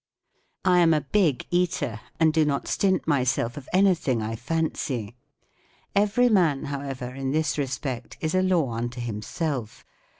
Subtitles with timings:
[0.65, 5.15] I am a big eater, and do not stint myself of anything I fancy.
[5.95, 9.85] Every man, however, in this respect is a law unto himself.